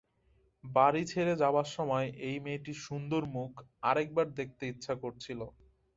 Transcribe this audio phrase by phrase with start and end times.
[0.63, 3.51] বাড়ি ছেড়ে যাবার সময় এই মেয়েটির সুন্দর মুখ
[3.89, 5.39] আরেক বার দেখতে ইচ্ছা করছিল।